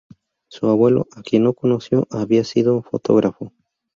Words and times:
Su 0.49 0.67
abuelo, 0.67 1.05
a 1.15 1.21
quien 1.21 1.43
no 1.43 1.53
conoció, 1.53 2.07
había 2.09 2.43
sido 2.43 2.81
fotógrafo. 2.81 3.53